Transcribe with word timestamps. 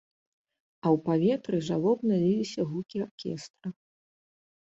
А 0.83 0.87
ў 0.95 1.01
паветры 1.09 1.57
жалобна 1.67 2.13
ліліся 2.23 2.61
гукі 2.71 2.97
аркестра. 3.05 3.69